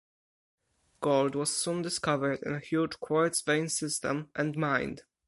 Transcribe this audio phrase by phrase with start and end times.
[0.99, 5.03] Gold was soon discovered in a huge quartz vein system, and mined.